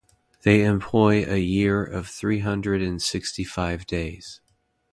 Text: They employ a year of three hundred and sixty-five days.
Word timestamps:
They 0.41 0.63
employ 0.63 1.31
a 1.31 1.37
year 1.37 1.83
of 1.83 2.07
three 2.07 2.39
hundred 2.39 2.81
and 2.81 2.99
sixty-five 2.99 3.85
days. 3.85 4.41